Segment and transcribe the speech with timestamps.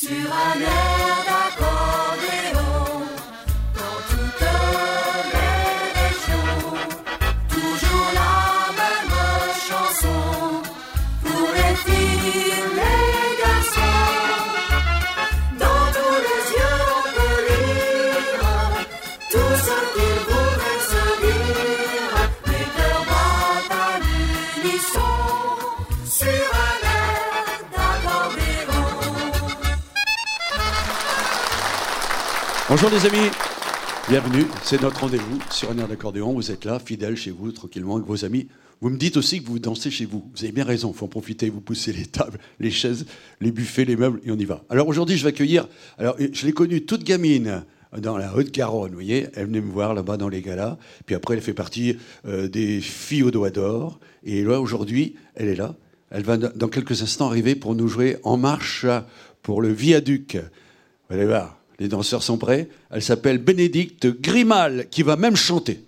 [0.00, 0.87] sur un air
[32.80, 33.28] Bonjour les amis,
[34.08, 36.32] bienvenue, c'est notre rendez-vous sur un air d'accordéon.
[36.32, 38.46] Vous êtes là, fidèles chez vous, tranquillement avec vos amis.
[38.80, 40.30] Vous me dites aussi que vous dansez chez vous.
[40.32, 43.06] Vous avez bien raison, il faut en profiter, vous poussez les tables, les chaises,
[43.40, 44.62] les buffets, les meubles, et on y va.
[44.70, 45.66] Alors aujourd'hui, je vais accueillir,
[45.98, 47.64] alors je l'ai connue toute gamine
[47.96, 51.34] dans la Haute-Garonne, vous voyez, elle venait me voir là-bas dans les galas, puis après
[51.34, 51.96] elle fait partie
[52.28, 55.74] euh, des filles au doigt d'or, et là aujourd'hui, elle est là.
[56.10, 58.86] Elle va dans quelques instants arriver pour nous jouer En marche
[59.42, 60.38] pour le viaduc.
[61.08, 62.68] Vous allez voir, les danseurs sont prêts.
[62.90, 65.84] Elle s'appelle Bénédicte Grimal, qui va même chanter.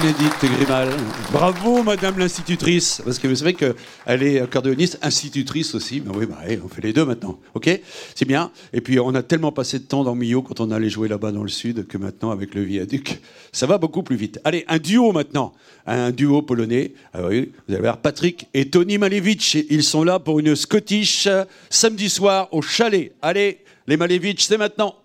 [0.00, 0.88] Bénédicte Grimal.
[1.30, 3.00] Bravo Madame l'institutrice.
[3.04, 6.00] Parce que vous savez qu'elle est accordéoniste, institutrice aussi.
[6.00, 7.38] Ben oui, bah, on fait les deux maintenant.
[7.54, 7.70] Ok?
[8.16, 8.50] C'est bien.
[8.72, 11.30] Et puis on a tellement passé de temps dans Millau quand on allait jouer là-bas
[11.30, 13.20] dans le sud que maintenant avec le viaduc,
[13.52, 14.40] ça va beaucoup plus vite.
[14.42, 15.52] Allez, un duo maintenant.
[15.86, 16.94] Un duo polonais.
[17.12, 19.54] Ah oui, vous allez voir Patrick et Tony Malevich.
[19.70, 21.28] Ils sont là pour une Scottish
[21.70, 23.12] samedi soir au chalet.
[23.22, 24.96] Allez, les Malevich, c'est maintenant.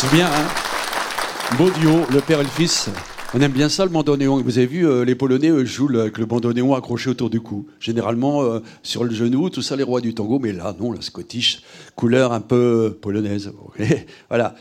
[0.00, 0.48] C'est bien, hein
[1.58, 2.88] Beau duo, le père et le fils.
[3.34, 4.40] On aime bien ça, le bandoneon.
[4.40, 7.66] Vous avez vu, euh, les Polonais jouent avec le bandoneon accroché autour du cou.
[7.80, 10.38] Généralement euh, sur le genou, tout ça, les rois du tango.
[10.38, 11.60] Mais là, non, la Scottish,
[11.96, 13.52] couleur un peu polonaise.
[14.30, 14.54] voilà.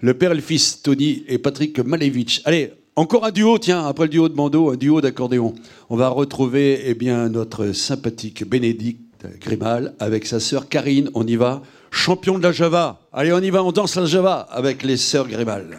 [0.00, 2.40] Le père et le fils, Tony et Patrick Malevich.
[2.46, 5.52] Allez, encore un duo, tiens, après le duo de bandeau, un duo d'accordéon.
[5.90, 11.10] On va retrouver eh bien, notre sympathique Bénédicte Grimal avec sa sœur Karine.
[11.12, 12.98] On y va, champion de la Java.
[13.12, 15.78] Allez, on y va, on danse la Java avec les sœurs Grimal.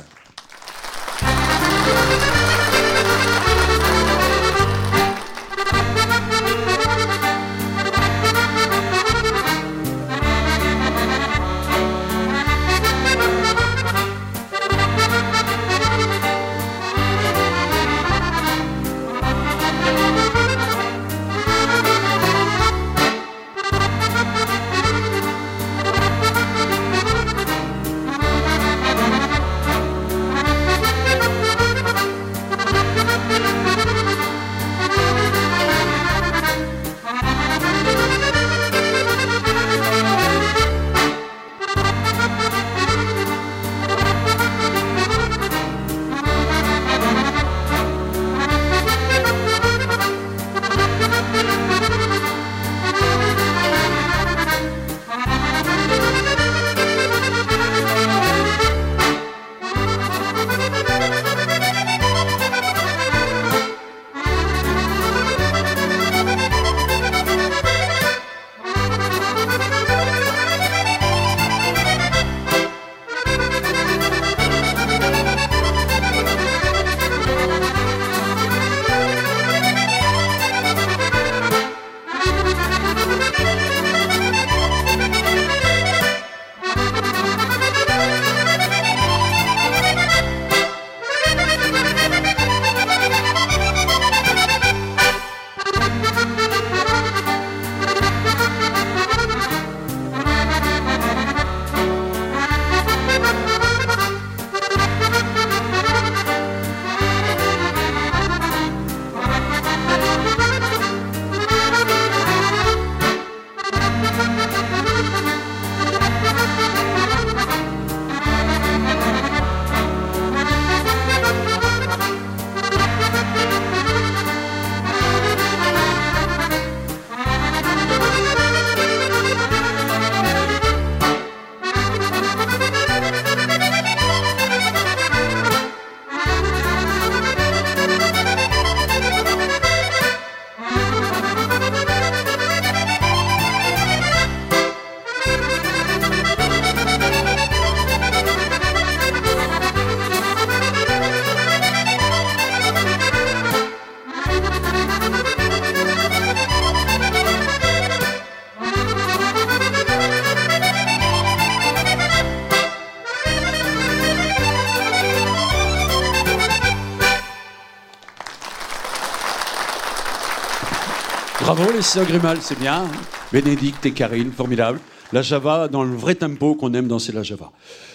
[171.48, 172.84] Bravo les sœurs Grimal, c'est bien.
[173.32, 174.82] Bénédicte et Karine, formidable.
[175.14, 177.54] La Java dans le vrai tempo qu'on aime danser la Java.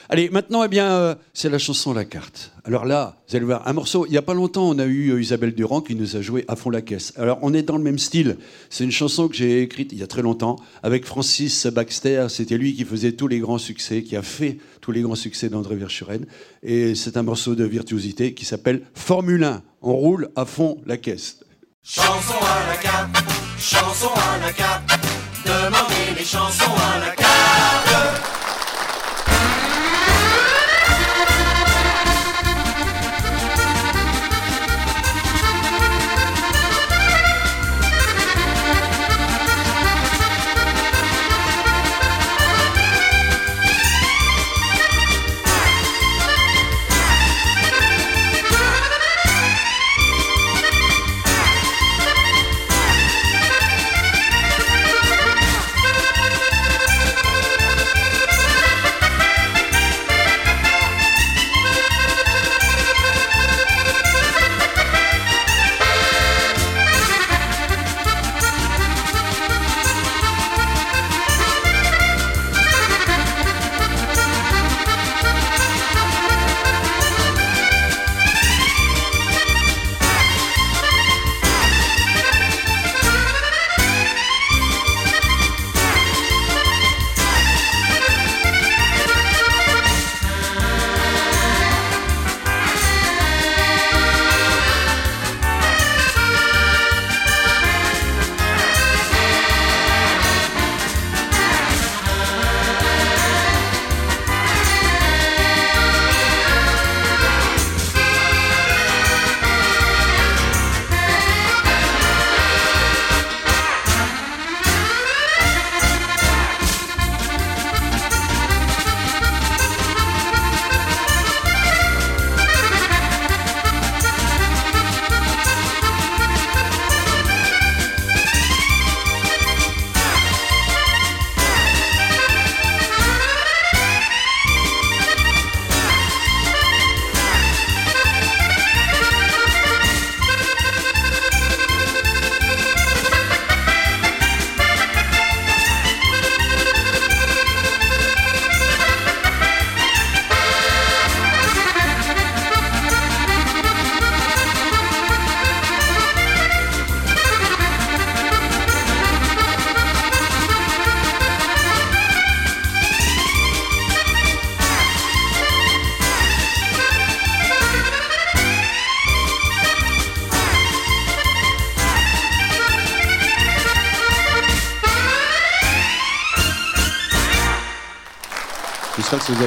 [0.08, 2.52] Allez, maintenant, eh bien, euh, c'est la chanson La Carte.
[2.64, 5.10] Alors là, vous allez voir, un morceau, il n'y a pas longtemps, on a eu
[5.10, 7.12] euh, Isabelle Durand qui nous a joué à fond la caisse.
[7.16, 8.38] Alors, on est dans le même style.
[8.70, 12.28] C'est une chanson que j'ai écrite il y a très longtemps avec Francis Baxter.
[12.30, 15.50] C'était lui qui faisait tous les grands succès, qui a fait tous les grands succès
[15.50, 16.24] d'André Verschuren.
[16.62, 19.62] Et c'est un morceau de virtuosité qui s'appelle Formule 1.
[19.82, 21.41] On roule à fond la caisse.
[21.84, 23.16] Chanson à la carte,
[23.58, 24.82] chanson à la carte,
[25.44, 28.31] demandez les chansons à la carte.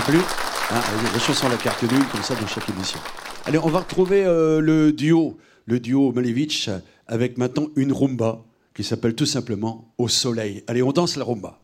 [0.08, 0.72] J'espère que ça vous a plu.
[0.72, 0.82] Hein,
[1.14, 3.00] la chanson la carte nulle, comme ça, dans chaque émission.
[3.46, 6.70] Allez, on va retrouver euh, le duo, le duo Malevich,
[7.08, 8.44] avec maintenant une rumba
[8.74, 10.64] qui s'appelle tout simplement Au soleil.
[10.68, 11.60] Allez, on danse la rumba.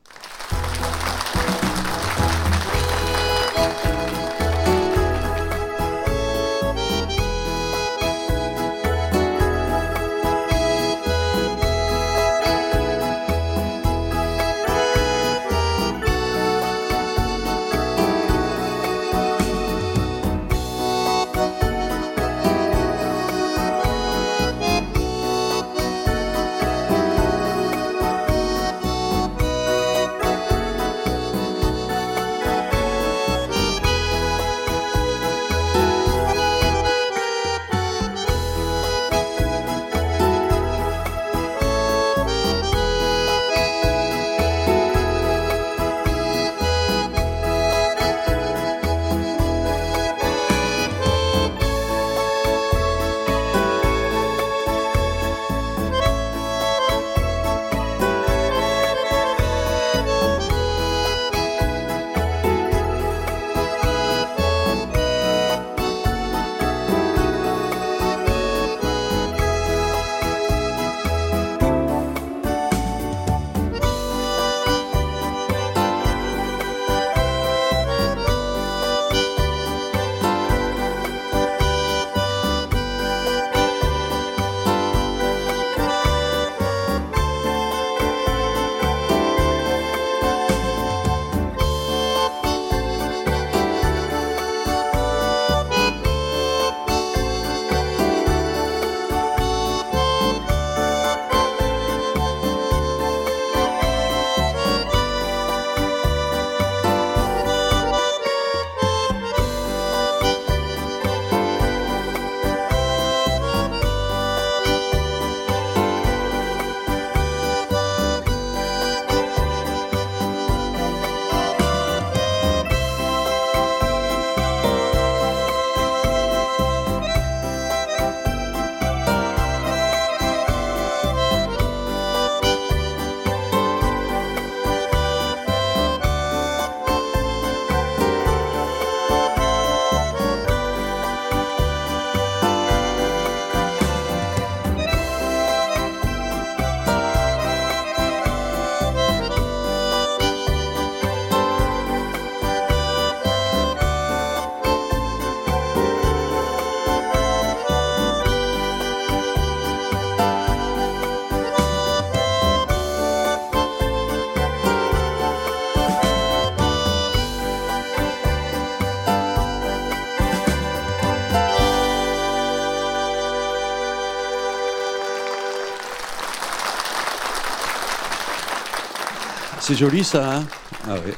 [179.71, 180.47] C'est joli ça, hein?
[180.85, 181.13] Ah oui.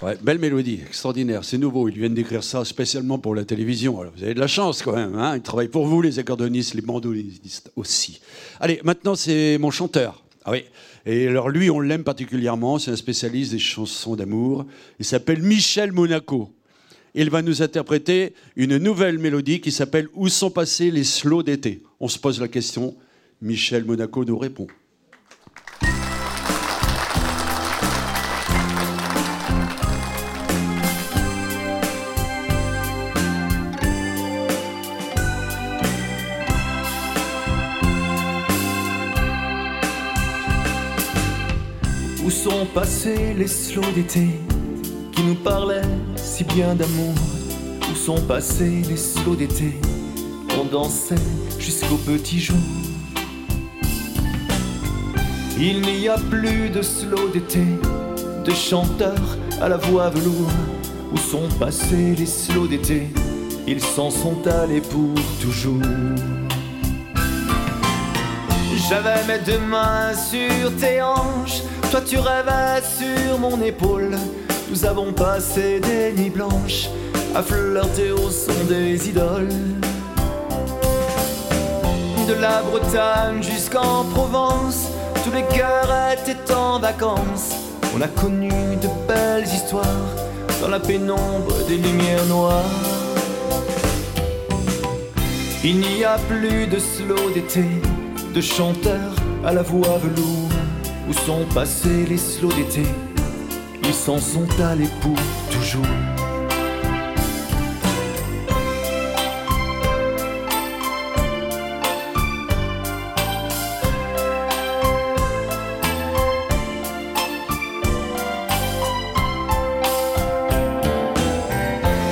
[0.00, 1.90] Ouais, belle mélodie, extraordinaire, c'est nouveau.
[1.90, 4.02] Ils viennent d'écrire ça spécialement pour la télévision.
[4.16, 5.14] Vous avez de la chance quand même.
[5.18, 5.36] Hein?
[5.36, 8.22] Ils travaillent pour vous, les accordonistes, les mandolinistes aussi.
[8.60, 10.24] Allez, maintenant c'est mon chanteur.
[10.46, 10.64] Ah oui.
[11.04, 12.78] Et alors lui, on l'aime particulièrement.
[12.78, 14.64] C'est un spécialiste des chansons d'amour.
[14.98, 16.54] Il s'appelle Michel Monaco.
[17.14, 21.82] Il va nous interpréter une nouvelle mélodie qui s'appelle Où sont passés les slows d'été?
[22.00, 22.96] On se pose la question.
[23.42, 24.66] Michel Monaco nous répond.
[42.58, 44.28] Sont passés les slows d'été
[45.12, 47.12] qui nous parlaient si bien d'amour.
[47.90, 49.78] Où sont passés les slows d'été?
[50.58, 51.26] On dansait
[51.58, 52.56] jusqu'au petit jour.
[55.58, 57.64] Il n'y a plus de slow d'été
[58.46, 60.56] De chanteurs à la voix velours.
[61.12, 63.08] Où sont passés les slows d'été?
[63.66, 65.82] Ils s'en sont allés pour toujours
[68.88, 74.16] j'avais mes deux mains sur tes hanches, toi tu rêvais sur mon épaule.
[74.70, 76.88] Nous avons passé des nuits blanches
[77.34, 79.48] à flirter au son des idoles.
[82.28, 84.88] De la Bretagne jusqu'en Provence,
[85.24, 87.54] tous les cœurs étaient en vacances.
[87.96, 89.84] On a connu de belles histoires
[90.60, 92.64] dans la pénombre des lumières noires.
[95.64, 97.64] Il n'y a plus de slow d'été
[98.36, 100.50] de chanteurs à la voix velours.
[101.08, 102.82] Où sont passés les slows d'été
[103.82, 105.16] Ils s'en sont allés pour
[105.50, 105.86] toujours.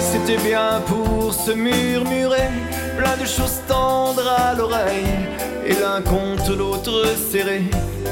[0.00, 2.48] C'était bien pour se murmurer
[2.96, 5.28] plein de choses tendres à l'oreille
[5.66, 7.62] et l'un contre l'autre serré,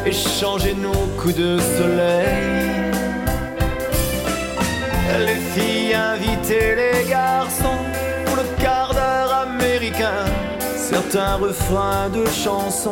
[0.07, 2.93] échanger nos coups de soleil.
[5.27, 7.81] Les filles invitaient les garçons
[8.25, 10.25] pour le quart d'heure américain.
[10.77, 12.91] Certains refrains de chansons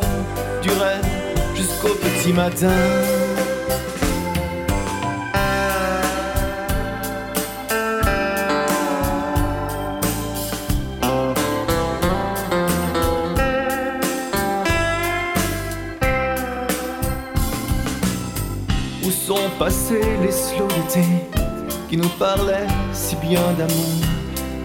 [0.61, 1.01] duraient
[1.55, 3.20] jusqu'au petit matin.
[19.61, 21.05] Passés les slow d'été
[21.87, 24.01] qui nous parlaient si bien d'amour.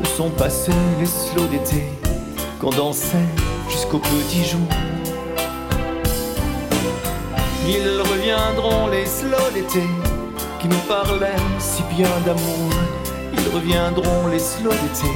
[0.00, 1.84] Où sont passés les slow d'été
[2.58, 3.28] qu'on dansait
[3.68, 4.66] jusqu'au petit jour?
[7.68, 9.82] Ils reviendront les slow d'été
[10.60, 12.70] qui nous parlaient si bien d'amour.
[13.34, 15.12] Ils reviendront les slow d'été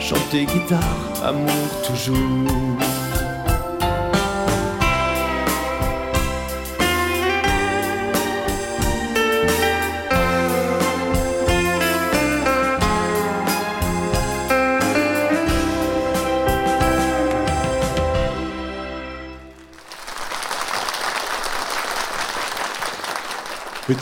[0.00, 0.80] chanter guitare,
[1.24, 2.16] amour toujours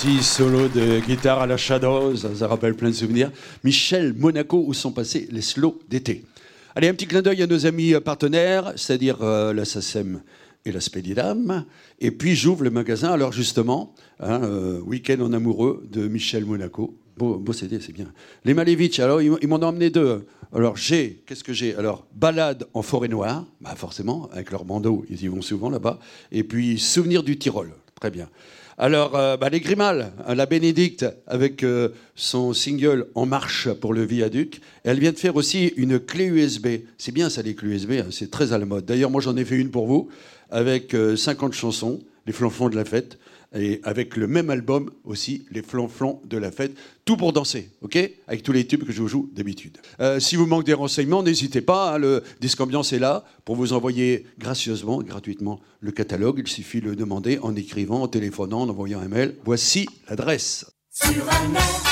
[0.04, 3.30] Petit solo de guitare à la Shadows, ça, rappelle plein de souvenirs.
[3.64, 6.26] Michel Monaco, où sont passés les slows d'été
[6.74, 10.20] Allez, un petit clin d'œil à nos amis euh, partenaires, c'est-à-dire euh, la SACEM
[10.66, 11.64] et la Spédidam.
[12.00, 16.94] Et puis j'ouvre le magasin, alors justement, hein, euh, Week-end en amoureux de Michel Monaco.
[17.16, 18.12] Beau, CD, c'est bien.
[18.44, 20.26] Les Malevich, alors ils, ils m'en ont emmené deux.
[20.54, 21.76] Alors j'ai, qu'est-ce que j'ai?
[21.76, 25.98] Alors, balade en forêt noire, bah forcément, avec leur bandeau, ils y vont souvent là-bas.
[26.30, 28.28] Et puis, souvenir du Tyrol, très bien.
[28.76, 33.94] Alors, euh, bah, les Grimal, hein, la Bénédicte, avec euh, son single En marche pour
[33.94, 36.66] le viaduc, elle vient de faire aussi une clé USB.
[36.98, 38.84] C'est bien ça, les clés USB, hein, c'est très à la mode.
[38.84, 40.08] D'ailleurs, moi, j'en ai fait une pour vous,
[40.50, 43.18] avec euh, 50 chansons, les flanflons de la fête,
[43.54, 47.98] et avec le même album aussi, les flanflons de la fête, tout pour danser, ok?
[48.26, 49.78] Avec tous les tubes que je vous joue d'habitude.
[50.00, 53.56] Euh, si vous manquez des renseignements, n'hésitez pas, hein, le disque ambiance est là pour
[53.56, 56.42] vous envoyer gracieusement, gratuitement, le catalogue.
[56.44, 59.36] Il suffit de le demander en écrivant, en téléphonant, en envoyant un mail.
[59.44, 60.66] Voici l'adresse.
[60.90, 61.82] Sur un air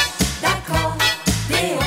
[0.42, 1.78] d'accordéon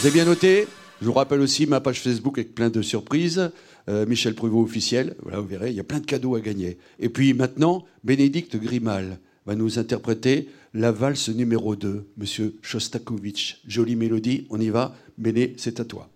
[0.00, 0.66] Vous avez bien noté?
[1.00, 3.50] Je vous rappelle aussi ma page Facebook avec plein de surprises.
[3.88, 6.78] Euh, Michel Pruvot officiel, voilà, vous verrez, il y a plein de cadeaux à gagner.
[6.98, 13.60] Et puis maintenant, Bénédicte Grimal va nous interpréter la valse numéro 2, Monsieur Shostakovich.
[13.66, 14.96] Jolie mélodie, on y va.
[15.18, 16.08] Béné, c'est à toi.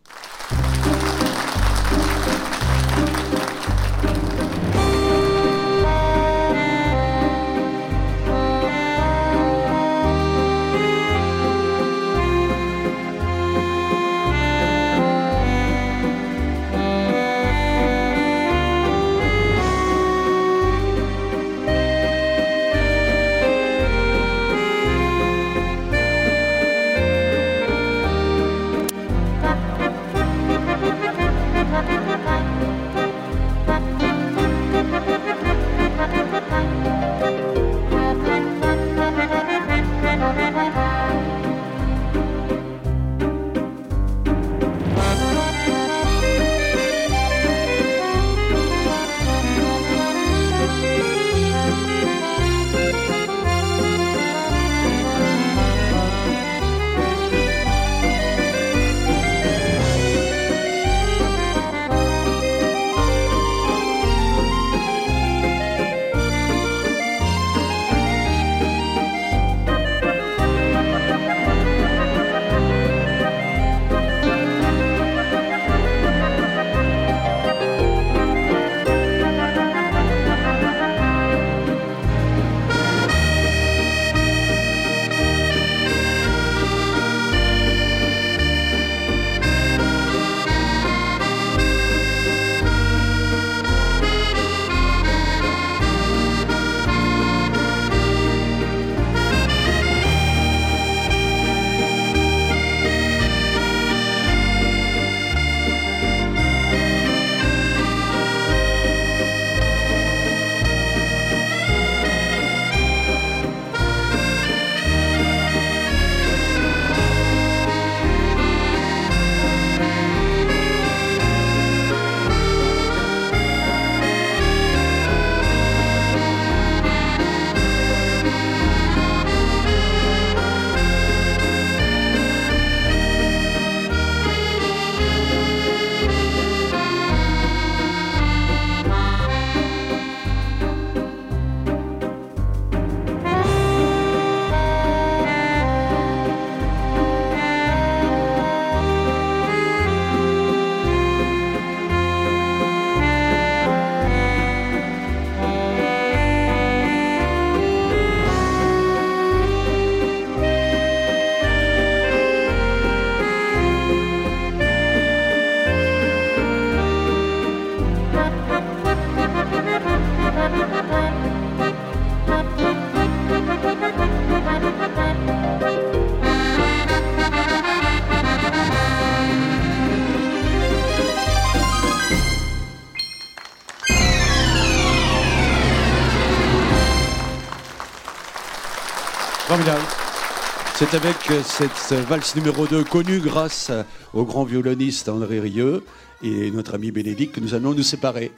[190.74, 193.82] C'est avec euh, cette euh, valse numéro 2 connue grâce euh,
[194.12, 195.86] au grand violoniste André Rieu
[196.22, 198.30] et notre ami Bénédicte que nous allons nous séparer.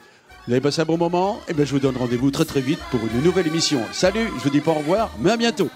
[0.47, 1.41] Vous avez passé un bon moment?
[1.49, 3.81] Eh bien, je vous donne rendez-vous très très vite pour une nouvelle émission.
[3.91, 5.69] Salut, je vous dis pas au revoir, mais à bientôt.